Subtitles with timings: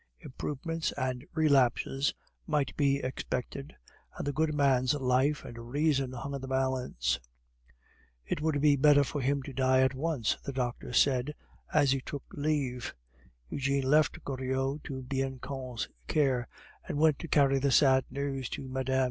[0.19, 2.15] Improvements and relapses
[2.47, 3.75] might be expected,
[4.17, 7.19] and the good man's life and reason hung in the balance.
[8.25, 11.35] "It would be better for him to die at once," the doctor said
[11.71, 12.95] as he took leave.
[13.47, 16.47] Eugene left Goriot to Bianchon's care,
[16.87, 18.99] and went to carry the sad news to Mme.